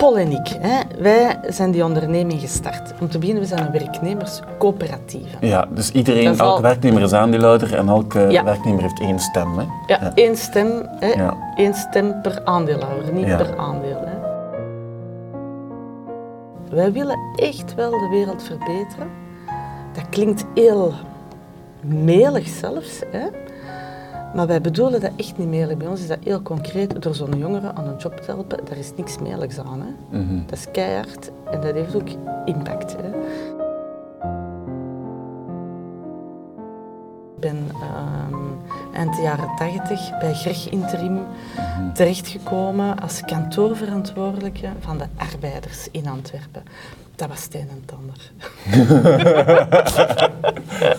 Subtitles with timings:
[0.00, 2.92] Paul hè, wij zijn die onderneming gestart.
[3.00, 5.46] Om te beginnen, we zijn een werknemerscoöperatieve.
[5.46, 6.60] Ja, dus iedereen, elke al...
[6.60, 9.58] werknemer is aandeelhouder en elke werknemer heeft één stem.
[9.58, 9.64] Hè?
[9.86, 10.88] Ja, ja, één stem.
[10.98, 11.36] Hè, ja.
[11.56, 14.00] één stem per aandeelhouder, niet per aandeel.
[14.04, 14.18] Hè.
[16.76, 19.08] Wij willen echt wel de wereld verbeteren.
[19.92, 20.92] Dat klinkt heel
[21.80, 23.00] melig zelfs.
[23.10, 23.26] Hè?
[24.34, 25.76] Maar wij bedoelen dat echt niet melig.
[25.76, 27.02] Bij ons is dat heel concreet.
[27.02, 29.80] Door zo'n jongere aan een job te helpen, daar is niks meligs aan.
[29.80, 30.18] Hè?
[30.18, 30.42] Mm -hmm.
[30.46, 32.08] Dat is keihard en dat heeft ook
[32.44, 32.96] impact.
[32.96, 33.08] Hè?
[37.34, 41.26] Ik ben uh, eind de jaren tachtig bij Greg Interim mm
[41.56, 41.94] -hmm.
[41.94, 46.62] terechtgekomen als kantoorverantwoordelijke van de arbeiders in Antwerpen.
[47.20, 48.32] Dat was steen en tander.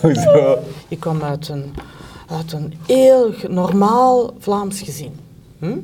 [0.02, 0.58] Hoezo?
[0.88, 1.74] Ik kwam uit een,
[2.32, 5.12] uit een heel normaal Vlaams gezin.
[5.58, 5.78] Hm?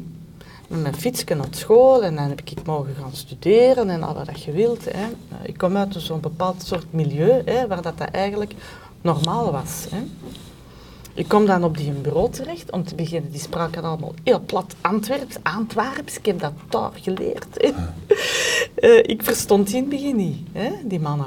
[0.68, 4.42] Met mijn fietsje naar school en dan heb ik mogen gaan studeren en al wat
[4.42, 4.84] je wilt.
[4.84, 5.06] Hè.
[5.42, 8.54] Ik kom uit zo'n bepaald soort milieu hè, waar dat, dat eigenlijk
[9.00, 9.86] normaal was.
[9.90, 10.02] Hè.
[11.14, 13.30] Ik kom dan op die bureau terecht om te beginnen.
[13.30, 16.16] Die spraken allemaal heel plat Antwerps, Antwerps.
[16.16, 17.62] Ik heb dat daar geleerd.
[17.62, 21.26] uh, ik verstond die in het begin niet, hè, die mannen.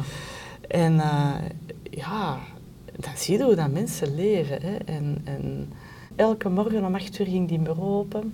[0.68, 1.34] En uh,
[1.84, 2.40] ja,
[3.02, 4.62] dan zie je hoe dat mensen leven.
[4.62, 4.76] Hè.
[4.76, 5.74] En, en
[6.16, 8.34] elke morgen om acht uur ging die bureau open.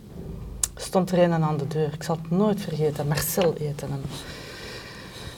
[0.76, 1.94] Stond er een aan de deur.
[1.94, 3.08] Ik zal het nooit vergeten.
[3.08, 4.02] Marcel eten hem.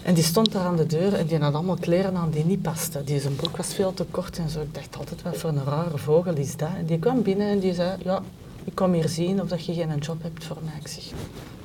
[0.04, 2.62] En die stond daar aan de deur en die had allemaal kleren aan die niet
[2.62, 3.06] pasten.
[3.06, 4.62] Die zijn broek was veel te kort en zo.
[4.62, 6.70] Ik dacht altijd, wat voor een rare vogel is dat?
[6.78, 8.22] En die kwam binnen en die zei, ja,
[8.64, 10.74] ik kom hier zien of dat je geen job hebt voor mij.
[10.80, 11.04] Ik zeg,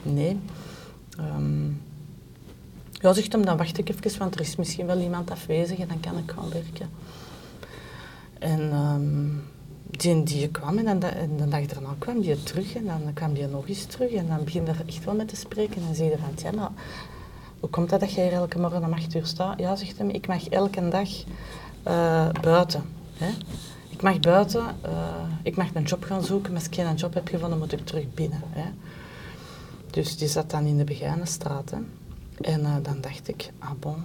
[0.02, 0.38] nee.
[1.18, 1.82] Um,
[2.92, 5.88] ja, zegt hem, dan wacht ik even, want er is misschien wel iemand afwezig en
[5.88, 6.88] dan kan ik gaan werken.
[8.44, 9.42] En um,
[9.90, 10.98] die, die kwam en, dan,
[11.36, 14.44] de dag daarna kwam die terug en dan kwam die nog eens terug en dan
[14.44, 16.70] begin er echt wel met te spreken en zei van, ja, maar
[17.60, 19.58] hoe komt dat dat jij hier elke morgen om 8 uur staat?
[19.58, 21.08] Ja, zegt hem, ik mag elke dag
[21.88, 22.82] uh, buiten.
[23.14, 23.30] Hè?
[23.88, 24.92] Ik mag buiten, uh,
[25.42, 27.86] ik mag een job gaan zoeken, maar als ik geen job heb gevonden, moet ik
[27.86, 28.40] terug binnen.
[28.48, 28.70] Hè?
[29.90, 31.70] Dus die zat dan in de Begijnenstraat.
[31.70, 31.78] Hè?
[32.40, 34.02] En uh, dan dacht ik, ah bon,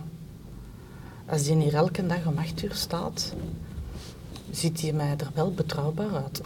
[1.25, 3.33] als die hier elke dag om 8 uur staat,
[4.51, 6.41] ziet hij mij er wel betrouwbaar uit.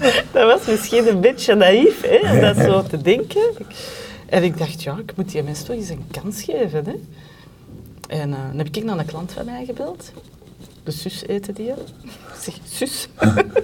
[0.32, 3.42] dat was misschien een beetje naïef, hè, om dat zo te denken.
[4.26, 6.84] En ik dacht, ja, ik moet die mensen toch eens een kans geven.
[6.84, 6.94] Hè.
[8.08, 10.12] En uh, dan heb ik naar een klant van mij gebeld.
[10.82, 11.72] De zus eten die.
[12.40, 13.08] Zeg, zus,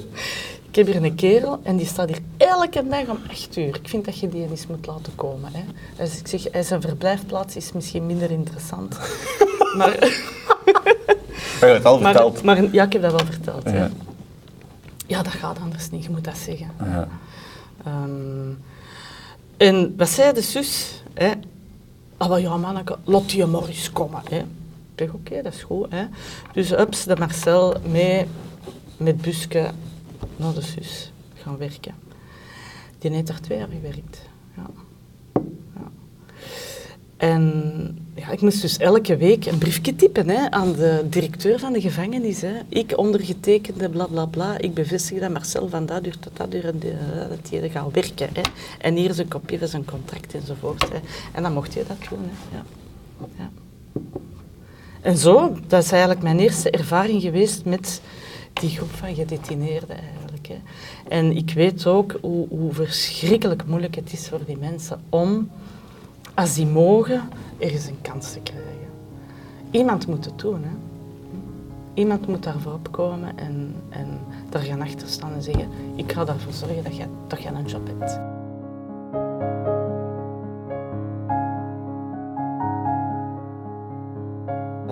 [0.69, 3.75] ik heb hier een kerel en die staat hier elke dag om 8 uur.
[3.75, 5.51] Ik vind dat je die eens moet laten komen.
[5.53, 5.65] Hè.
[5.97, 8.99] Dus ik zeg, zijn verblijfplaats is misschien minder interessant.
[9.79, 10.23] maar...
[11.67, 12.43] Je het al verteld?
[12.43, 13.65] Maar, maar, ja, ik heb dat wel verteld.
[13.65, 13.73] Ja.
[13.73, 13.91] Ja.
[15.07, 16.71] ja, dat gaat anders niet, je moet dat zeggen.
[16.79, 17.09] Ja.
[17.87, 18.59] Um,
[19.57, 21.03] en wat zei de zus?
[21.15, 21.33] Hè?
[22.17, 24.21] Ah, wel ja, manneke, laat die maar eens komen.
[24.31, 24.39] Hè?
[24.39, 24.45] Ik
[24.97, 25.87] zeg, oké, okay, dat is goed.
[25.91, 26.05] Hè?
[26.53, 28.27] Dus ups, de Marcel mee
[28.97, 29.71] met busje
[30.37, 31.95] naar de zus gaan werken.
[32.99, 34.21] Die heeft daar twee jaar gewerkt.
[34.57, 34.71] Ja.
[35.75, 35.91] ja.
[37.17, 41.73] En ja, ik moest dus elke week een briefje typen hè, aan de directeur van
[41.73, 42.41] de gevangenis.
[42.41, 42.53] Hè.
[42.69, 44.59] Ik ondergetekende, bla bla bla.
[44.59, 46.81] Ik bevestig dat Marcel van dat duurt tot dat en
[47.29, 48.29] dat hij gaat werken.
[48.33, 48.41] Hè.
[48.79, 50.89] En hier is een kopie van zijn contract enzovoort.
[50.93, 50.99] Hè.
[51.33, 52.19] En dan mocht je dat doen.
[52.23, 52.57] Hè.
[52.57, 52.65] Ja.
[53.39, 53.51] Ja.
[55.01, 58.01] En zo, dat is eigenlijk mijn eerste ervaring geweest met
[58.53, 60.47] die groep van gedetineerden eigenlijk.
[60.47, 60.57] Hè.
[61.09, 65.51] En ik weet ook hoe, hoe verschrikkelijk moeilijk het is voor die mensen om
[66.35, 67.23] als die mogen,
[67.59, 68.73] ergens een kans te krijgen.
[69.71, 70.63] Iemand moet het doen.
[70.63, 70.71] Hè.
[71.95, 74.19] Iemand moet daarvoor opkomen en, en
[74.49, 76.93] daar gaan achter staan en zeggen, ik ga ervoor zorgen dat
[77.29, 78.34] dat je een job hebt.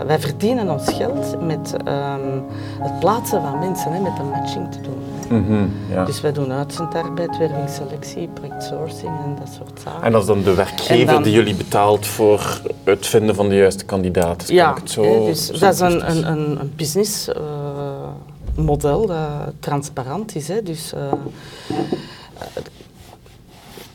[0.07, 2.45] Wij verdienen ons geld met um,
[2.81, 5.01] het plaatsen van mensen, hè, met de matching te doen.
[5.29, 6.05] Mm -hmm, ja.
[6.05, 10.03] Dus wij doen uitzendarbeid, wervingsselectie, projectsourcing en dat soort zaken.
[10.03, 13.55] En dat is dan de werkgever dan, die jullie betaalt voor het vinden van de
[13.55, 14.55] juiste kandidaten?
[14.55, 17.35] Ja, het zo, hè, dus dat is een, een, een, een business uh,
[18.55, 19.19] model dat
[19.61, 20.49] transparant is.
[20.49, 20.62] Hè.
[20.62, 21.12] Dus, uh,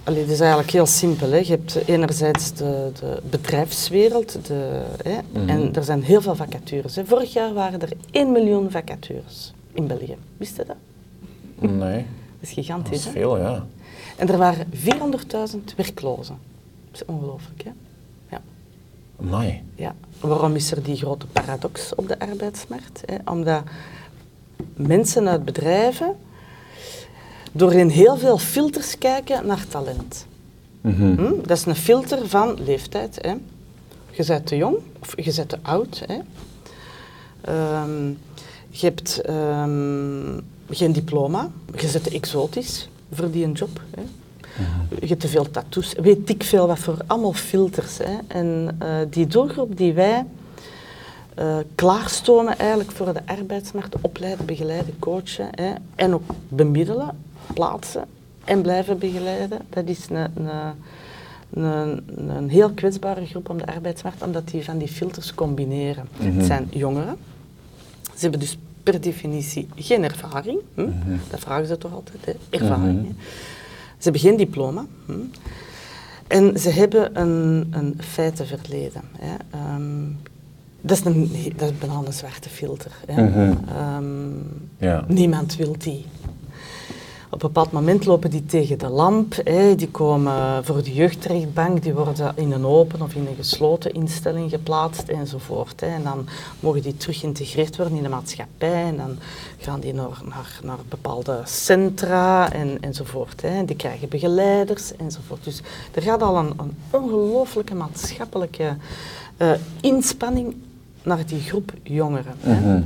[0.08, 1.30] Allee, het is eigenlijk heel simpel.
[1.30, 1.38] Hè.
[1.38, 5.50] Je hebt enerzijds de, de bedrijfswereld de, hè, mm -hmm.
[5.50, 6.96] en er zijn heel veel vacatures.
[6.96, 7.06] Hè.
[7.06, 10.18] Vorig jaar waren er 1 miljoen vacatures in België.
[10.38, 10.76] Wist je dat?
[11.72, 12.06] Nee.
[12.40, 13.04] Dat is gigantisch.
[13.04, 13.66] Dat is veel, ja.
[14.16, 16.38] En er waren 400.000 werklozen.
[16.92, 17.72] Dat is ongelooflijk, hè?
[18.30, 18.42] Ja.
[19.22, 19.64] Amai.
[19.76, 19.96] Ja.
[20.20, 23.02] Waarom is er die grote paradox op de arbeidsmarkt?
[23.06, 23.32] Hè?
[23.32, 23.64] Omdat
[24.76, 26.16] mensen uit bedrijven
[27.58, 30.26] doorheen heel veel filters kijken naar talent.
[30.82, 31.32] Hm?
[31.46, 33.18] Dat is een filter van leeftijd.
[33.22, 33.34] Hè?
[34.12, 36.04] Je bent te jong of je bent te oud.
[36.06, 36.18] Hè?
[37.42, 38.08] Ehm,
[38.70, 40.40] je hebt ehm,
[40.70, 43.82] geen diploma, je bent te exotisch voor die een job.
[43.96, 44.02] Hè?
[45.00, 47.98] Je hebt te veel tattoos, weet ik veel wat voor allemaal filters.
[47.98, 48.18] Hè?
[48.28, 50.26] En eh, die doelgroep die wij
[51.36, 55.74] eh, klaarstomen eigenlijk voor de arbeidsmarkt, opleiden, begeleiden, coachen hè?
[55.96, 57.18] en ook bemiddelen,
[57.54, 58.06] plaatsen
[58.46, 59.60] en blijven begeleiden.
[59.70, 60.30] Dat is een,
[61.54, 66.08] een, een, een heel kwetsbare groep om de arbeidsmarkt, omdat die van die filters combineren.
[66.18, 67.18] Het zijn jongeren.
[68.04, 70.60] Ze hebben dus per definitie geen ervaring.
[70.76, 70.88] Hm?
[71.30, 72.32] Dat vragen ze toch altijd, hè?
[72.50, 73.02] ervaring.
[73.08, 73.14] hè.
[73.98, 74.86] Ze hebben geen diploma.
[75.06, 75.12] Hm?
[76.28, 79.02] En ze hebben een, een feitenverleden.
[79.18, 79.36] Hè?
[79.50, 80.04] Ehm,
[80.82, 82.92] dat is, een, dat is bijna een zwarte filter.
[83.08, 83.28] Hè?
[83.68, 84.30] Ehm,
[84.78, 85.06] Ja.
[85.08, 86.06] Niemand wil die.
[87.30, 91.84] Op een bepaald moment lopen die tegen de lamp, hè, die komen voor de jeugdrechtbank,
[91.84, 95.80] die worden in een open of in een gesloten instelling geplaatst enzovoort.
[95.80, 95.88] Hè.
[95.88, 96.28] En dan
[96.60, 99.18] mogen die terug geïntegreerd worden in de maatschappij en dan
[99.58, 103.42] gaan die naar, naar, naar bepaalde centra en, enzovoort.
[103.42, 103.66] Hè.
[103.66, 105.44] Die krijgen begeleiders enzovoort.
[105.44, 105.62] Dus
[105.94, 108.76] er gaat al een, een ongelooflijke maatschappelijke
[109.38, 109.52] eh,
[109.82, 110.56] inspanning
[111.04, 112.36] naar die groep jongeren.
[112.40, 112.84] Hè.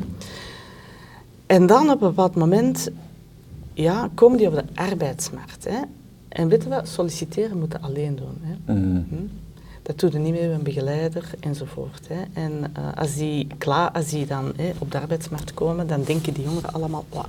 [1.46, 2.90] En dan op een bepaald moment
[3.73, 5.63] ja, komen die op de arbeidsmarkt.
[5.69, 5.79] Hè.
[6.29, 8.38] En weten we, solliciteren moeten alleen doen.
[8.41, 8.73] Hè.
[8.73, 9.01] Hm?
[9.83, 12.07] Dat doe je niet meer met een begeleider enzovoort.
[12.07, 12.21] Hè.
[12.41, 16.33] En eh, als, die klaar, als die dan hè, op de arbeidsmarkt komen, dan denken
[16.33, 17.06] die jongeren allemaal...
[17.09, 17.25] "Wauw,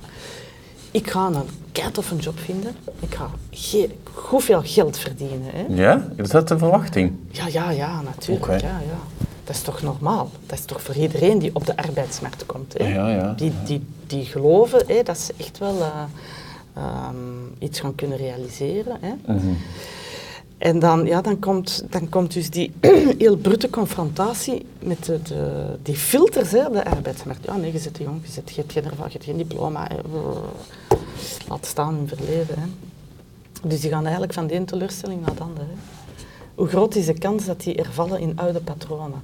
[0.91, 1.35] ik ga een
[1.71, 2.71] kat of een job vinden.
[2.99, 5.41] Ik ga ge- goed veel geld verdienen.
[5.43, 5.65] Hè.
[5.69, 6.07] Ja?
[6.15, 7.13] Is dat de verwachting?
[7.31, 8.61] Ja, ja, ja, natuurlijk.
[8.61, 9.25] Ja, ja.
[9.43, 10.29] Dat is toch normaal?
[10.45, 12.77] Dat is toch voor iedereen die op de arbeidsmarkt komt.
[12.77, 12.93] Hè?
[12.93, 13.33] Ja, ja.
[13.33, 16.03] Die, die, die geloven hè, dat ze echt wel eh,
[16.73, 17.15] ehm,
[17.59, 18.97] iets gaan kunnen realiseren.
[19.01, 19.33] Hè?
[19.33, 19.53] Mhm.
[20.57, 22.73] En dan, ja, dan, komt, dan komt dus die
[23.17, 27.45] heel brute confrontatie met de, de, die filters hè, op de arbeidsmarkt.
[27.45, 29.87] Ja, nee, je zit jong, je, zit, je, hebt geen, je hebt geen diploma.
[29.87, 29.97] Hè.
[31.47, 32.59] Laat staan hun verleden.
[32.59, 32.65] Hè.
[33.67, 35.65] Dus die gaan eigenlijk van de ene teleurstelling naar de andere.
[35.65, 35.75] Hè.
[36.55, 39.21] Hoe groot is de kans dat die er vallen in oude patronen?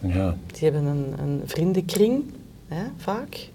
[0.00, 0.36] Ja.
[0.46, 2.24] Die hebben een, een vriendenkring,
[2.68, 3.48] hè, vaak,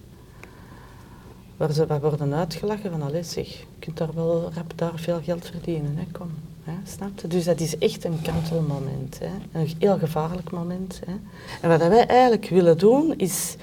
[1.58, 5.22] waar ze waar worden uitgelachen van, allee zeg, je kunt daar wel rap daar veel
[5.24, 6.30] geld verdienen, hè, kom.
[6.64, 7.28] Hè, snap je?
[7.28, 11.00] Dus dat is echt een kantelmoment, hè, een heel gevaarlijk moment.
[11.06, 11.14] Hè.
[11.62, 13.56] En wat wij eigenlijk willen doen, is,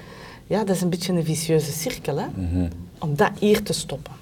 [0.47, 2.27] ja, dat is een beetje een vicieuze cirkel, hè,
[2.99, 4.13] om dat hier te stoppen.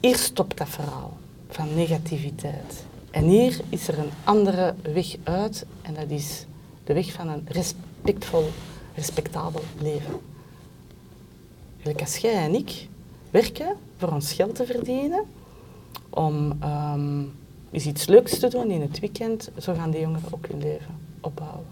[0.00, 1.16] Hier stopt dat verhaal
[1.48, 2.84] van negativiteit.
[3.16, 6.46] En hier is er een andere weg uit en dat is
[6.84, 8.48] de weg van een respectvol,
[8.94, 10.20] respectabel leven.
[12.00, 12.88] Als jij en ik
[13.30, 15.24] werken voor ons geld te verdienen,
[16.10, 16.58] om
[17.70, 20.94] eens iets leuks te doen in het weekend, zo gaan die jongeren ook hun leven
[21.20, 21.66] opbouwen.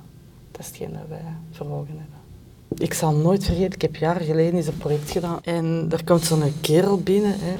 [0.50, 2.84] Dat is hetgeen dat wij voor ogen hebben.
[2.86, 6.24] Ik zal nooit vergeten, ik heb jaren geleden eens een project gedaan en daar komt
[6.24, 7.54] zo'n kerel binnen, hè.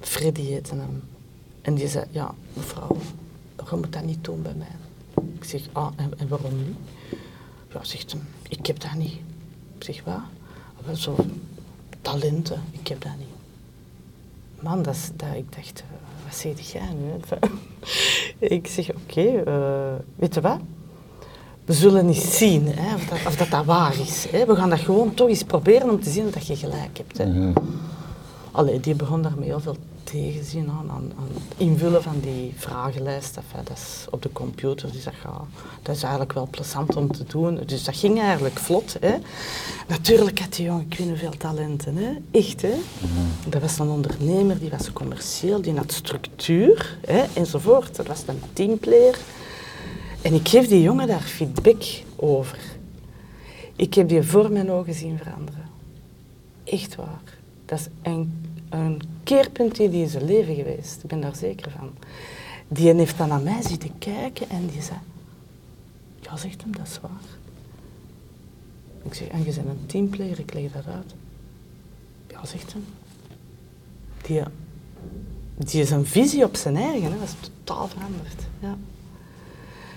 [0.00, 1.13] Freddy hem.
[1.64, 2.96] En die zei, ja mevrouw,
[3.70, 4.76] je moet dat niet doen bij mij.
[5.34, 6.76] Ik zeg, ah, en, en waarom niet?
[7.72, 9.12] Ja, zegt hem, ik heb dat niet.
[9.78, 10.14] Ik zeg, wat?
[10.14, 11.16] "Ah, Wel zo
[12.02, 13.28] talenten, ik heb dat niet.
[14.60, 17.10] Man, dat is, dat, ik dacht, eh, wat zeg jij nu?
[18.56, 20.58] ik zeg, oké, eh, weet je wat?
[21.64, 24.26] We zullen eens zien hè, of, dat, of dat, dat waar is.
[24.30, 24.46] Hè.
[24.46, 27.18] We gaan dat gewoon toch eens proberen om te zien dat je gelijk hebt.
[27.18, 27.52] Hè.
[28.50, 33.36] Allee, die begon daarmee heel veel tegenzin aan, aan, aan het invullen van die vragenlijst.
[33.36, 35.44] Enfin, dat is op de computer, dus dat, gaat,
[35.82, 37.60] dat is eigenlijk wel plezant om te doen.
[37.66, 38.96] Dus dat ging eigenlijk vlot.
[39.00, 39.14] Hè.
[39.88, 41.96] Natuurlijk had die jongen, ik weet niet hoeveel talenten.
[41.96, 42.12] Hè.
[42.30, 42.74] Echt, hè.
[43.48, 47.96] Dat was een ondernemer, die was commercieel, die had structuur, hè, enzovoort.
[47.96, 49.18] Dat was een teamplayer.
[50.22, 51.82] En ik geef die jongen daar feedback
[52.16, 52.58] over.
[53.76, 55.64] Ik heb die voor mijn ogen zien veranderen.
[56.64, 57.22] Echt waar.
[57.64, 58.32] Dat is een,
[58.68, 61.02] een keerpunt in die zijn leven geweest.
[61.02, 61.90] Ik ben daar zeker van.
[62.68, 64.98] Die heeft dan naar mij zitten kijken en die zei...
[66.20, 67.10] Ja, zegt hem, dat is waar.
[69.02, 71.14] Ik zeg, en je bent een teamplayer, ik leg dat uit.
[72.30, 72.84] Ja, zegt hem.
[74.22, 74.42] Die,
[75.56, 77.18] die is een visie op zijn eigen, hè.
[77.18, 78.42] dat is totaal veranderd.
[78.60, 78.76] Ja.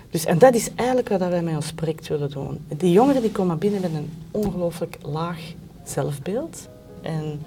[0.10, 2.60] Dus, en dat is eigenlijk wat wij met ons project willen doen.
[2.68, 5.40] Die jongeren die komen binnen met een ongelooflijk laag
[5.84, 6.68] zelfbeeld.
[7.02, 7.40] En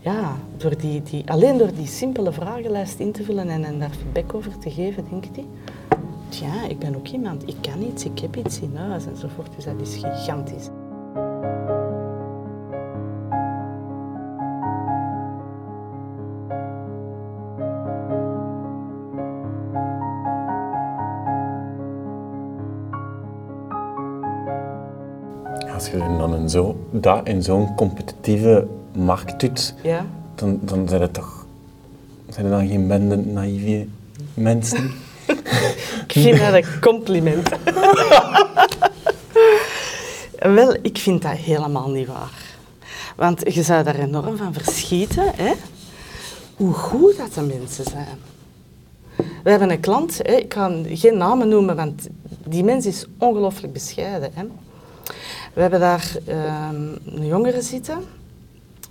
[0.00, 3.90] ja, door die, die, alleen door die simpele vragenlijst in te vullen en, en daar
[3.90, 5.46] feedback over te geven, denkt hij,
[6.30, 9.54] ja, ik ben ook iemand, ik kan iets, ik heb iets in huis enzovoort.
[9.56, 10.68] Dus dat is gigantisch.
[25.74, 30.06] Als je dan in zo, dat in zo'n competitieve markt doet, Ja.
[30.34, 31.40] dan, dan zijn het toch
[32.28, 33.86] zijn er dan geen bende naïeve
[34.34, 34.92] mensen?
[36.06, 37.48] Ik vind dat een compliment.
[40.38, 42.32] Wel, ik vind dat helemaal niet waar.
[43.16, 45.52] Want je zou daar enorm van verschieten, hè?
[46.56, 48.18] hoe goed dat de mensen zijn.
[49.42, 50.32] We hebben een klant, hè?
[50.32, 52.08] ik kan geen namen noemen, want
[52.46, 54.30] die mens is ongelooflijk bescheiden.
[54.34, 54.44] Hè?
[55.52, 57.98] We hebben daar ehm, een jongere zitten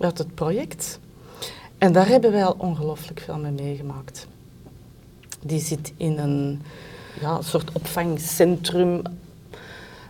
[0.00, 0.98] uit het project.
[1.78, 4.26] En daar hebben wij al ongelooflijk veel mee meegemaakt.
[5.42, 6.62] Die zit in een
[7.20, 9.02] ja, soort opvangcentrum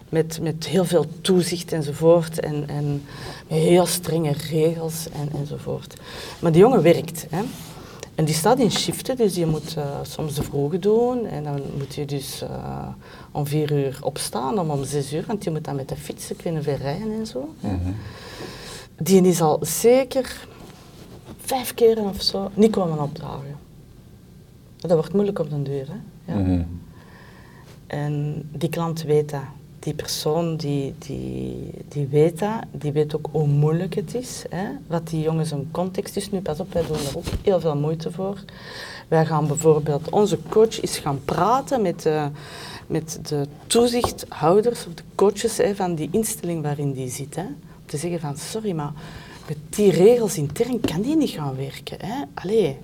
[0.09, 3.03] met, met heel veel toezicht enzovoort en, en
[3.47, 5.95] heel strenge regels en, enzovoort.
[6.41, 7.27] Maar die jongen werkt.
[7.31, 7.43] Hè.
[8.15, 11.63] En die staat in shiften, dus je moet eh, soms de vroege doen en dan
[11.79, 12.89] moet je dus eh,
[13.31, 16.37] om vier uur opstaan, om om zes uur, want je moet dan met de fietsen
[16.37, 17.55] kunnen verrijden en zo.
[17.61, 17.77] hè.
[19.03, 20.47] Die is al zeker
[21.39, 23.59] vijf keren of zo niet komen opdagen.
[24.77, 25.87] Dat wordt moeilijk op den deur.
[25.89, 26.33] Hè?
[26.33, 26.39] Ja.
[26.39, 26.63] Mhm.
[27.87, 29.41] En die klant weet dat.
[29.79, 34.45] Die persoon die, die, die weet dat, die weet ook hoe moeilijk het is.
[34.51, 34.65] Hè?
[34.87, 36.31] Wat die jongens een context is.
[36.31, 38.45] Nu, pas op, wij doen er ook heel veel moeite voor.
[39.09, 42.29] Wij gaan bijvoorbeeld, onze coach is gaan praten met de,
[42.87, 47.37] met de toezichthouders of de coaches hè, van die instelling waarin die zit.
[47.37, 47.47] Hè?
[47.91, 48.93] Te zeggen van, sorry, maar
[49.49, 51.97] met die regels intern kan die niet gaan werken.
[52.07, 52.23] Hè?
[52.35, 52.77] Allee,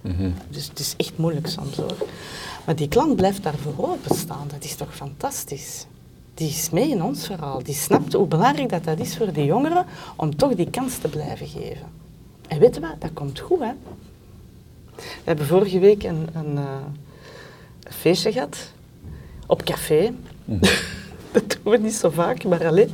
[0.00, 0.30] Mhm.
[0.48, 1.94] dus het is echt moeilijk soms hoor.
[2.64, 4.48] Maar die klant blijft daarvoor openstaan.
[4.52, 5.86] Dat is toch fantastisch?
[6.34, 7.62] Die is mee in ons verhaal.
[7.62, 9.86] Die snapt hoe belangrijk dat, dat is voor die jongeren
[10.16, 11.86] om toch die kans te blijven geven.
[12.48, 12.94] En weet je wat?
[12.98, 13.72] Dat komt goed, hè?
[14.96, 16.64] We hebben vorige week een, een, eh,
[17.82, 18.56] een feestje gehad
[19.46, 20.12] op café.
[21.48, 22.90] Dat doen we niet zo vaak, maar alleen.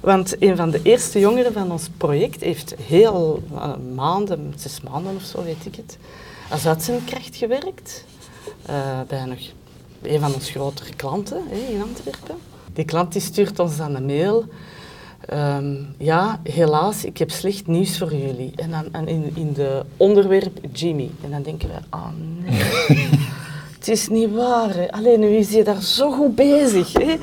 [0.00, 5.14] Want een van de eerste jongeren van ons project heeft heel eh, maanden, zes maanden
[5.16, 5.98] of zo, weet ik het,
[6.50, 8.04] als uitzendkracht gewerkt.
[8.66, 9.38] eh, bij nog
[10.02, 12.36] een van onze grotere klanten hè, in Antwerpen.
[12.72, 14.44] Die klant die stuurt ons dan een mail.
[15.26, 18.52] Ehm, ja, helaas, ik heb slecht nieuws voor jullie.
[18.56, 21.10] En dan en in, in de onderwerp Jimmy.
[21.20, 22.08] En dan denken wij, ah
[22.38, 23.08] nee.
[23.82, 24.90] Het is niet waar.
[24.90, 26.92] Alleen nu is je daar zo goed bezig.
[26.92, 27.16] Hè.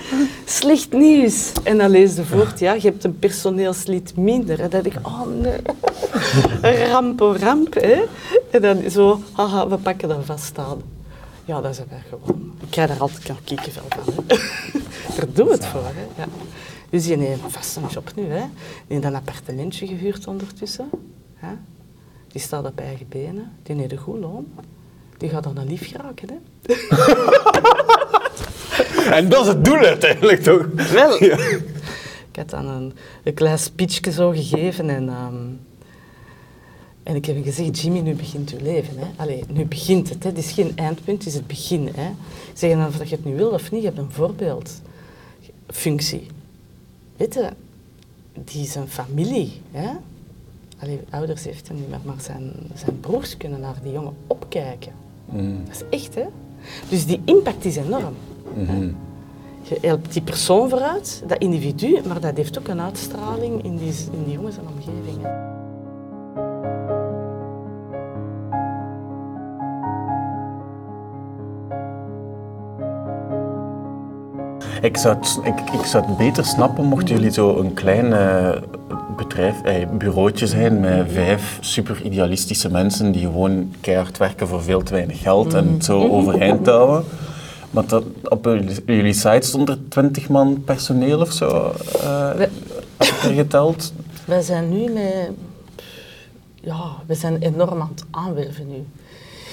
[0.45, 1.51] Slecht nieuws.
[1.63, 4.59] En dan lees je voort, ja, je hebt een personeelslid minder.
[4.59, 6.87] En dan denk ik, oh nee.
[6.87, 7.75] Ramp op ramp.
[7.75, 10.81] En dan zo, haha, we pakken dat vast aan.
[11.45, 12.51] Ja, dat zijn wij gewoon.
[12.61, 14.23] Ik krijg daar altijd nog kiekenvel van.
[15.15, 15.83] Daar doen we het voor.
[15.83, 16.21] Hè.
[16.21, 16.27] Ja.
[16.89, 18.23] Dus die heeft vast een job nu.
[18.23, 18.45] Hè.
[18.87, 20.89] Die heeft een appartementje gehuurd ondertussen.
[21.35, 21.53] Hè.
[22.27, 23.51] Die staat op eigen benen.
[23.63, 24.47] Die heeft een goed loon.
[25.19, 26.35] Die gaat dan een lief geraken, hè?
[29.11, 30.65] En dat is het doel uiteindelijk toch?
[30.91, 31.21] Wel.
[31.21, 35.35] Ik had dan een, een klein speechje zo gegeven en, ehm,
[37.03, 38.97] en ik heb hem gezegd, Jimmy, nu begint uw leven.
[38.97, 39.05] Hè?
[39.15, 40.23] Allee, nu begint het.
[40.23, 40.29] Hè?
[40.29, 41.89] Het is geen eindpunt, het is het begin.
[41.95, 42.09] Hè?
[42.09, 42.15] Ik
[42.53, 46.27] zeg, en of dat je het nu wil of niet, je hebt een voorbeeldfunctie.
[47.17, 47.49] Weet je,
[48.33, 49.61] die is een familie.
[49.71, 49.89] Hè?
[50.79, 54.98] Allee, ouders heeft hij niet meer, maar zijn, zijn broers kunnen naar die jongen opkijken.
[55.31, 55.63] Mm.
[55.65, 56.25] Dat is echt, hè?
[56.89, 58.13] Dus die impact is enorm.
[58.53, 58.89] Mhm.
[59.61, 63.93] Je helpt die persoon vooruit, dat individu, maar dat heeft ook een uitstraling in die,
[64.11, 65.17] in die jongens en omgeving.
[65.21, 65.47] hè.
[74.81, 78.61] Ik zou, het, ik, ik zou het beter snappen mochten jullie zo een klein eh,
[79.29, 84.83] bedrijf, eh, bureautje zijn met vijf super idealistische mensen die gewoon keihard werken voor veel
[84.83, 87.05] te weinig geld en het zo overeind houden.
[87.71, 88.45] Maar dat, op
[88.85, 92.49] jullie, site stond er 20 man personeel of zo eh We-
[93.39, 93.93] geteld.
[94.25, 95.29] Wij zijn nu met...
[96.61, 98.85] Ja, we zijn enorm aan het aanwerven nu.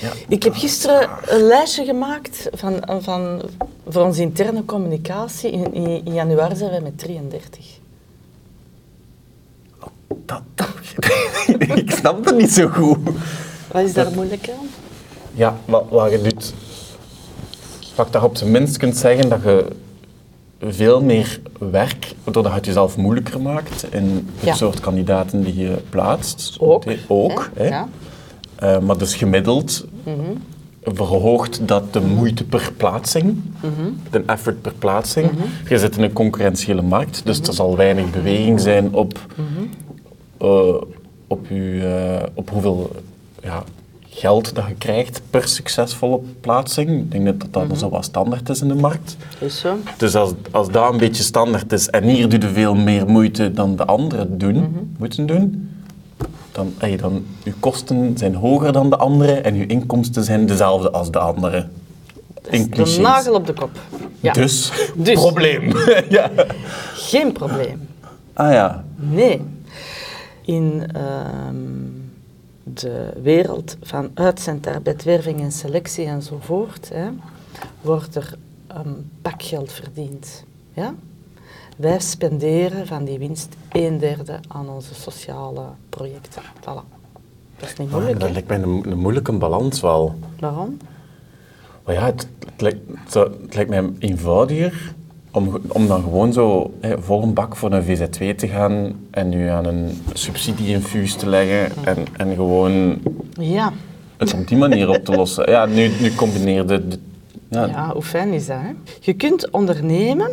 [0.01, 3.43] Ja, Ik heb gisteren een lijstje gemaakt van, van,
[3.89, 5.51] voor onze interne communicatie.
[5.51, 7.79] In, in, in januari zijn wij met 33.
[10.25, 10.43] Dat,
[11.75, 12.99] ik snap het niet zo goed.
[13.73, 14.67] Wat is daar moeilijk aan?
[15.35, 16.55] Ja, wat, wat je doet,
[17.95, 19.67] wat je op zijn minst kunt zeggen dat je
[20.61, 24.55] veel meer werk, doordat je het jezelf moeilijker maakt in het Ja.
[24.55, 26.57] soort kandidaten die je plaatst.
[26.61, 26.85] Ook.
[27.07, 27.69] Ook, hè?
[27.69, 27.89] Ja.
[28.55, 29.85] Eh, maar dus gemiddeld
[30.83, 33.43] verhoogt dat de moeite per plaatsing,
[34.11, 35.31] de effort per plaatsing.
[35.69, 39.19] Je zit in een concurrentiële markt, dus er zal weinig beweging zijn op,
[40.39, 40.75] eh,
[41.27, 42.91] op, uw, eh, op hoeveel
[43.43, 43.63] ja,
[44.09, 46.91] geld dat je krijgt per succesvolle plaatsing.
[46.91, 49.17] Ik denk dat dat mm zo wat standaard is in de markt.
[49.39, 49.77] Is zo.
[49.97, 53.53] Dus als, als dat een beetje standaard is en hier doe je veel meer moeite
[53.53, 55.71] dan de anderen doen, moeten doen,
[56.53, 60.91] dan, ey, dan je kosten zijn hoger dan de anderen en je inkomsten zijn dezelfde
[60.91, 61.71] als de anderen.
[62.51, 63.71] De nagel op de kop.
[64.21, 64.33] Ja.
[64.33, 65.21] Dus, Dus.
[65.21, 65.73] probleem.
[66.09, 66.31] ja.
[66.95, 67.89] Geen probleem.
[68.33, 68.85] Ah ja.
[68.97, 69.43] Nee.
[70.47, 71.65] In ehm,
[72.63, 77.09] de wereld van uitzendarbeid, werving en selectie enzovoort, hè,
[77.81, 80.45] wordt er een pak geld verdiend.
[80.73, 80.95] Ja?
[81.77, 86.43] Wij spenderen van die winst een derde aan onze sociale projecten.
[86.61, 86.95] Voilà.
[87.57, 88.33] Dat is niet moeilijk, Ah, dat hè?
[88.35, 90.15] lijkt mij een, een moeilijke balans wel.
[90.41, 90.77] Waarom?
[91.85, 94.95] Maar ja, het, het, lijkt, het lijkt mij eenvoudiger
[95.37, 99.29] om, om dan gewoon zo hè, vol een bak voor een VZ2 te gaan en
[99.29, 102.99] nu aan een subsidie-infuus te leggen en, en gewoon
[103.41, 103.73] Ja.
[104.17, 105.51] het op die manier op te lossen.
[105.51, 106.99] Ja, nu, nu combineer je de...
[107.49, 108.57] Ja, Ja, hoe fijn is dat?
[108.61, 108.71] Hè?
[109.01, 110.31] Je kunt ondernemen,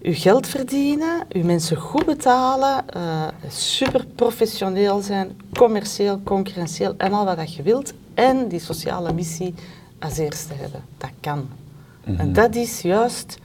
[0.00, 3.02] je geld verdienen, je mensen goed betalen, eh,
[3.48, 7.92] super professioneel zijn, commercieel, concurrentieel en al wat dat je wilt.
[8.14, 9.54] En die sociale missie
[9.98, 10.80] als eerste hebben.
[10.98, 11.48] Dat kan.
[12.16, 13.38] En dat is juist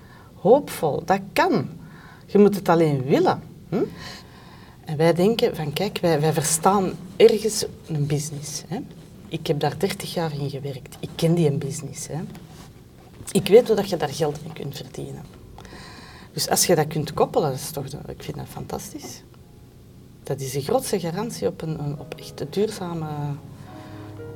[0.47, 1.01] hoopvol.
[1.05, 1.69] Dat kan.
[2.25, 3.41] Je moet het alleen willen.
[3.69, 3.83] Hm?
[4.85, 8.63] En wij denken van kijk, wij, wij verstaan ergens een business.
[8.67, 8.79] Hè?
[9.27, 10.97] Ik heb daar 30 jaar in gewerkt.
[10.99, 12.07] Ik ken die een business.
[12.07, 12.19] Hè?
[13.31, 15.23] Ik weet dat je daar geld mee kunt verdienen.
[16.33, 19.23] Dus als je dat kunt koppelen, dat is toch, ik vind dat fantastisch.
[20.23, 23.07] Dat is de grootste garantie op een, op echt duurzame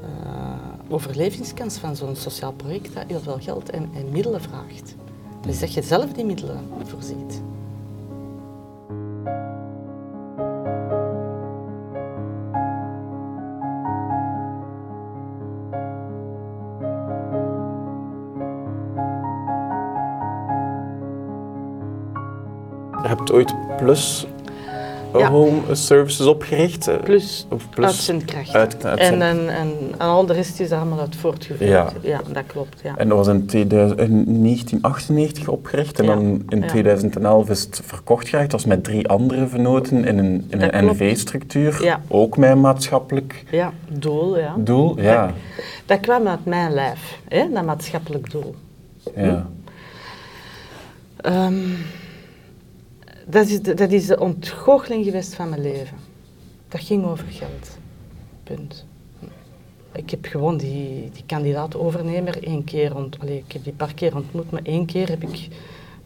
[0.01, 0.53] eh,
[0.89, 4.96] overlevingskans van zo'n sociaal project dat heel veel geld en, en middelen vraagt.
[5.42, 7.42] Dus dat je zelf die middelen voorziet.
[23.01, 24.27] Je hebt ooit Plus
[25.18, 25.30] Ja.
[25.30, 26.88] Home Services opgericht.
[26.88, 31.00] eh, Plus, Of plus uit- uitzend- en, en, en, en al de rest is allemaal
[31.00, 31.70] uit voortgevoerd.
[32.02, 32.22] Ja.
[32.34, 32.80] dat klopt.
[32.84, 32.98] Ja.
[32.98, 36.68] En dat was in, 2000 in 1998 opgericht en Ja, dan in ja.
[36.68, 38.52] 2011 is het verkocht geraakt.
[38.52, 40.86] Dat was met drie andere venoten in een, in Dat een.
[40.86, 41.84] NV-structuur.
[41.84, 42.02] Ja.
[42.08, 44.54] Ook met een maatschappelijk ja, doel, ja.
[44.58, 45.00] doel.
[45.02, 45.34] Ja.
[45.86, 48.56] Dat kwam uit mijn lijf, hè, dat maatschappelijk doel.
[49.16, 49.48] ja.
[51.18, 51.54] Ehm,
[53.27, 55.98] dat, is de, dat is de ontgoocheling geweest van mijn leven.
[56.68, 57.77] Dat ging over geld.
[58.44, 58.86] Punt.
[59.92, 64.16] Ik heb gewoon die, die kandidaat-overnemer één keer ont, allee, ik heb die paar keer
[64.16, 65.48] ontmoet, maar één keer heb ik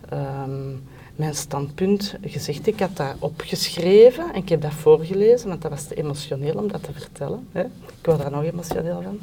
[0.09, 0.71] ehm,
[1.15, 2.67] mijn standpunt gezegd.
[2.67, 6.67] Ik had dat opgeschreven en ik heb dat voorgelezen, want dat was te emotioneel om
[6.67, 7.47] dat te vertellen.
[7.51, 7.61] Hè.
[7.63, 9.19] Ik word daar nog emotioneel van.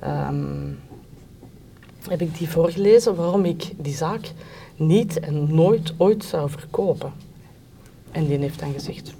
[0.00, 0.70] Ehm,
[2.08, 4.30] heb ik die voorgelezen waarom ik die zaak
[4.86, 7.12] niet en nooit ooit zou verkopen.
[8.10, 9.14] En die heeft dan gezegd,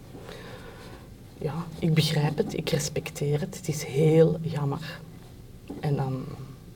[1.38, 5.01] ja, ik begrijp het, ik respecteer het, het is heel jammer.
[5.81, 6.25] En dan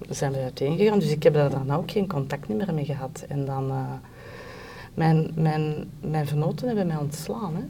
[0.09, 3.25] zijn we uiteengegaan, dus ik heb daar dan ook geen contact meer mee gehad.
[3.29, 3.92] En dan, eh,
[4.96, 7.57] mijn, mijn, mijn venoten hebben mij ontslaan.
[7.57, 7.62] Hè.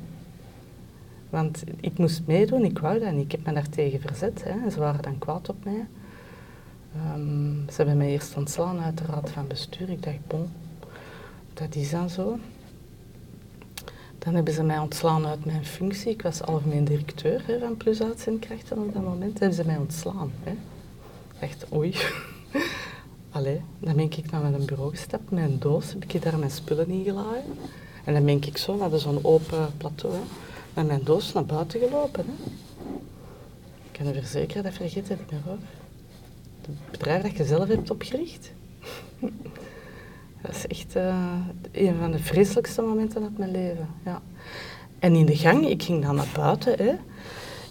[1.31, 3.25] Want ik moest meedoen, ik wou dat niet.
[3.25, 4.45] Ik heb me daartegen verzet.
[4.45, 4.51] Hè.
[4.51, 5.87] En ze waren dan kwaad op mij.
[6.95, 9.91] Ehm, ze hebben mij eerst ontslaan uit de raad van bestuur.
[9.91, 10.49] Ik dacht, bon,
[11.57, 12.39] dat is dan zo.
[14.19, 16.11] Dan hebben ze mij ontslaan uit mijn functie.
[16.11, 19.39] Ik was algemeen directeur hè, van Plus Uitzendkrachten op dat moment.
[19.39, 20.33] hebben ze mij ontslaan.
[20.43, 20.53] Hè.
[21.41, 21.95] Dacht, oei.
[23.31, 25.93] Allee, dan ben ik naar mijn bureau gestapt een doos.
[25.93, 27.45] Heb ik daar mijn spullen in geladen.
[28.05, 30.21] En dan ben ik zo, hadden zo'n open plateau, hè,
[30.75, 32.25] met mijn doos naar buiten gelopen.
[32.27, 32.33] Hè.
[33.85, 35.59] Ik kan je verzekeren, dat vergeet ik meer hoor.
[36.61, 38.51] Het bedrijf dat je zelf hebt opgericht.
[40.47, 41.15] Dat is echt eh,
[41.73, 43.89] een van de vreselijkste momenten uit mijn leven.
[44.05, 44.23] Ja.
[44.99, 46.75] En in de gang, ik ging dan naar buiten.
[46.77, 46.93] Hè.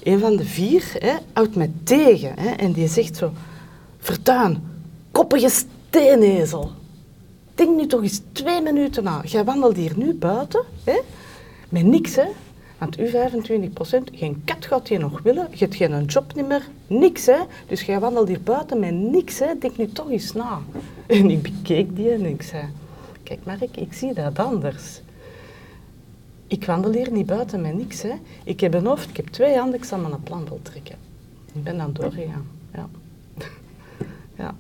[0.04, 2.40] Een van de vier hè, houdt mij tegen.
[2.40, 3.32] Hè, en die zegt zo...
[4.00, 4.64] Vertuin,
[5.12, 6.72] koppige steenezel.
[7.56, 9.22] Denk nu toch eens twee minuten na.
[9.26, 11.00] Jij wandelt hier nu buiten, hè,
[11.70, 12.28] met niks, hè.
[12.86, 13.12] Want u
[14.12, 15.48] 25% geen kat gaat je nog willen.
[15.52, 17.38] Je hebt geen job niet meer, niks, hè.
[17.68, 19.58] Dus jij wandelt hier buiten met niks, hè.
[19.60, 20.60] Denk nu toch eens na.
[21.08, 22.64] En ik bekeek die en ik zei...
[23.24, 25.02] Kijk Mark, ik zie dat anders.
[26.48, 28.14] Ik wandel hier niet buiten met niks, hè.
[28.44, 30.96] Ik heb een hoofd, ik heb twee handen, ik zal een plan wel trekken.
[31.54, 32.90] Ik ben dan doorgegaan, ja.
[34.44, 34.56] ja.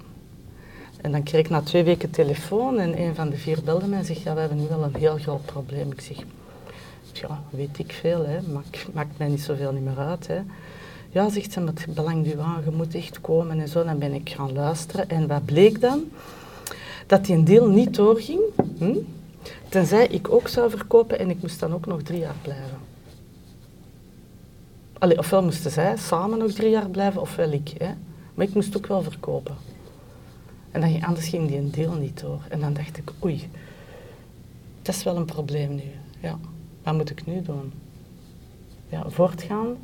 [1.01, 3.99] En dan kreeg ik na twee weken telefoon en een van de vier belde mij
[3.99, 5.91] en zegt, ja, we hebben nu wel een heel groot probleem.
[5.91, 6.17] Ik zeg,
[7.17, 8.41] ja, weet ik veel, hè.
[8.41, 10.41] Maakt, maakt mij niet zoveel meer uit, hè.
[11.09, 13.83] ja, zegt ze, het belangt u aan, je moet echt komen en zo.
[13.83, 15.09] Dan ben ik gaan luisteren.
[15.09, 16.03] En wat bleek dan?
[17.07, 18.39] Dat die een deal niet doorging,
[18.77, 18.95] hm?
[19.69, 22.79] tenzij ik ook zou verkopen en ik moest dan ook nog drie jaar blijven.
[24.99, 27.73] Allee, ofwel moesten zij samen nog drie jaar blijven, ofwel ik.
[27.77, 27.93] Hè?
[28.33, 29.55] Maar ik moest ook wel verkopen.
[30.71, 32.41] En dan, anders ging die een deal niet door.
[32.49, 33.49] En dan dacht ik, oei,
[34.81, 35.91] dat is wel een probleem nu.
[36.19, 36.39] Ja,
[36.85, 37.73] wat moet ik nu doen?
[38.89, 39.77] Ja, voortgaan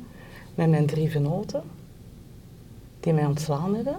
[0.54, 1.62] met mijn drie venoten,
[3.00, 3.96] die mij ontslaan hebben,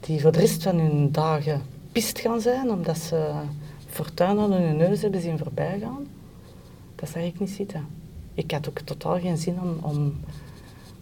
[0.00, 3.32] die voor de rest van hun dagen pist gaan zijn, omdat ze
[3.86, 6.06] fortuin aan hun neus hebben zien voorbijgaan.
[6.94, 7.86] Dat zag ik niet zitten.
[8.34, 10.20] Ik had ook totaal geen zin om, om,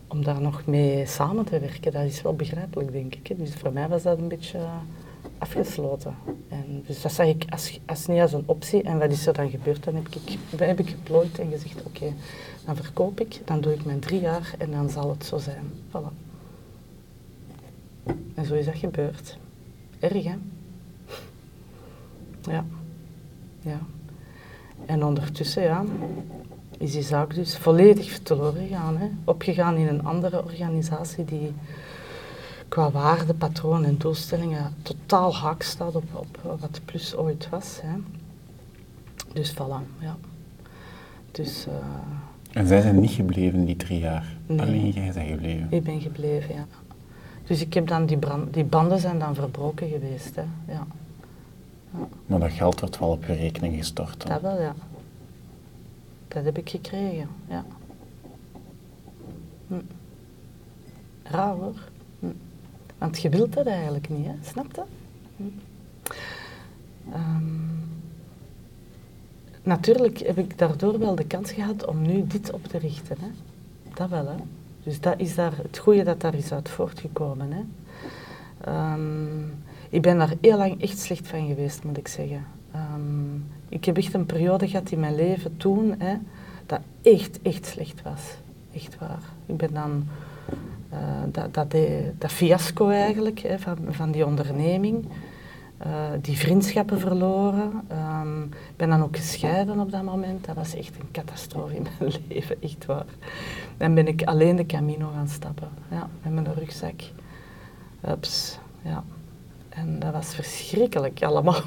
[0.07, 1.93] om daar nog mee samen te werken.
[1.93, 3.39] Dat is wel begrijpelijk, denk ik.
[3.39, 4.59] Dus voor mij was dat een beetje
[5.39, 6.15] afgesloten.
[6.49, 8.83] En dus dat zag ik als, als niet als een optie.
[8.83, 9.85] En wat is er dan gebeurd?
[9.85, 12.13] Dan heb ik, heb ik geplooid en gezegd, oké,
[12.65, 15.73] dan verkoop ik, dan doe ik mijn drie jaar en dan zal het zo zijn.
[15.89, 16.25] Voilà.
[18.35, 19.39] En zo is dat gebeurd.
[19.99, 20.35] Erg, hè?
[22.43, 22.65] Ja.
[23.61, 23.81] Ja.
[24.87, 25.85] En ondertussen, ja,
[26.79, 28.97] is die zaak dus volledig verloren gegaan.
[28.97, 29.09] Hè?
[29.25, 31.53] Opgegaan in een andere organisatie die
[32.69, 37.81] qua waardepatroon en doelstellingen totaal haak staat op, op wat Plus ooit was.
[37.83, 37.97] Hè.
[39.33, 40.17] Dus voilà, ja.
[41.31, 41.75] Dus, uh,
[42.53, 44.37] en zij zijn niet gebleven die drie jaar?
[44.47, 44.61] Nee.
[44.61, 45.67] Alleen jij bent gebleven?
[45.71, 46.67] Ik ben gebleven, ja.
[47.45, 50.43] Dus ik heb dan die, brand, die banden zijn dan verbroken geweest, hè.
[50.67, 50.87] Ja.
[51.93, 52.09] ja.
[52.27, 54.31] Maar dat geld wordt wel op je rekening gestort dan?
[54.31, 54.75] Dat wel, ja.
[56.29, 57.65] Dat heb ik gekregen, ja.
[59.67, 59.75] Hm.
[61.23, 61.75] Raar hoor.
[62.99, 64.35] Want je wilt dat eigenlijk niet, hè?
[64.43, 64.83] snap je?
[65.37, 65.43] Hm.
[67.15, 67.89] Um,
[69.63, 73.17] natuurlijk heb ik daardoor wel de kans gehad om nu dit op te richten.
[73.21, 73.29] Hè?
[73.95, 74.37] Dat wel, hè.
[74.83, 77.53] Dus dat is daar het goede dat daar is uit voortgekomen.
[77.53, 77.63] Hè?
[78.93, 79.55] Um,
[79.89, 82.45] ik ben daar heel lang echt slecht van geweest, moet ik zeggen.
[82.75, 86.17] Um, ik heb echt een periode gehad in mijn leven toen, hè,
[86.67, 88.23] dat echt, echt slecht was.
[88.75, 89.23] Echt waar.
[89.47, 90.09] Ik ben dan
[90.93, 90.99] uh,
[91.33, 91.77] dat, dat,
[92.19, 95.05] dat, fiasco eigenlijk hè, van, van die onderneming,
[95.87, 97.73] uh, die vriendschappen verloren.
[98.23, 100.45] Um, ik ben dan ook gescheiden op dat moment.
[100.45, 103.07] Dat was echt een catastrofe in mijn leven, echt waar.
[103.77, 107.03] Dan ben ik alleen de Camino gaan stappen, ja, met mijn rugzak.
[108.09, 109.05] Ups, ja.
[109.69, 111.61] En dat was verschrikkelijk allemaal.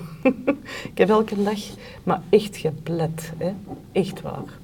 [0.91, 1.59] ik heb elke dag,
[2.03, 3.53] maar echt geblet, hè.
[3.91, 4.57] echt waar.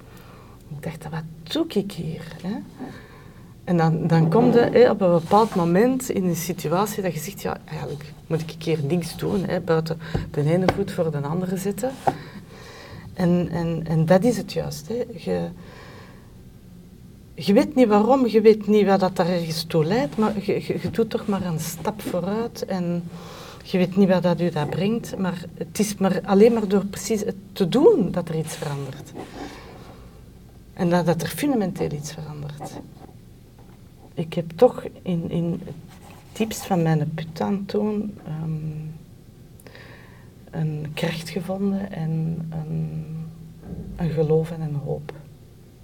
[0.70, 2.36] Ik dacht, wat doe ik hier?
[2.42, 2.56] Hè?
[3.66, 7.20] En dan, dan kom je hè, op een bepaald moment in een situatie dat je
[7.20, 10.00] zegt, ja, eigenlijk moet ik een keer niks doen, hè, buiten
[10.32, 11.92] de ene voet voor de andere zitten.
[13.14, 14.88] En, en, en dat is het juist.
[14.88, 15.04] Hè.
[15.18, 15.48] Je,
[17.34, 20.80] je weet niet waarom, je weet niet wat dat daar ergens toe leidt, maar je,
[20.92, 23.04] doet toch maar een stap vooruit en
[23.64, 26.86] je weet niet wat dat u dat brengt, maar het is maar alleen maar door
[26.86, 29.12] precies het te doen dat er iets verandert.
[30.74, 32.72] En dat er fundamenteel iets verandert
[34.16, 35.62] ik heb toch in, in
[36.34, 38.94] diepst van mijn put aan toen um,
[40.52, 43.06] een kracht gevonden en een,
[43.96, 45.14] een geloof en een hoop.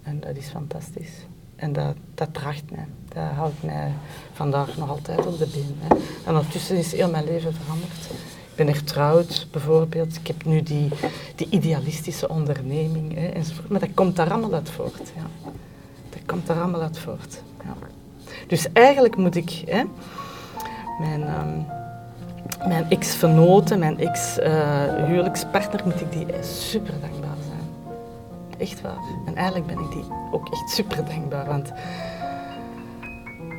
[0.04, 1.26] En dat is fantastisch.
[1.56, 2.86] En dat, dat draagt mij.
[3.08, 3.92] Dat houdt mij
[4.34, 5.76] vandaag nog altijd op de been.
[5.80, 5.96] Hè.
[6.26, 8.10] En ondertussen is heel mijn leven veranderd.
[8.52, 10.16] Ik ben getrouwd, bijvoorbeeld.
[10.16, 10.90] Ik heb nu die,
[11.36, 13.70] die idealistische onderneming hè, enzovoort.
[13.70, 15.12] Maar dat komt daar allemaal uit voort.
[15.16, 15.50] Ja.
[16.10, 17.44] Dat komt daar allemaal uit voort.
[17.64, 17.76] Ja.
[18.48, 19.84] Dus eigenlijk moet ik hè,
[21.00, 21.66] mijn, um,
[22.68, 27.98] mijn ex-vernoten, mijn ex-huwelijkspartner, moet ik die super dankbaar zijn.
[28.58, 28.98] Echt waar.
[29.26, 31.46] En eigenlijk ben ik die ook echt super dankbaar.
[31.46, 31.72] Want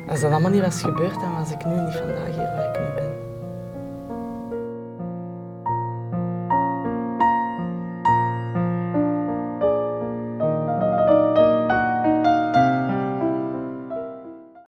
[0.09, 2.79] als dat allemaal niet was gebeurd, dan was ik nu niet vandaag hier waar ik
[2.79, 3.12] nu ben.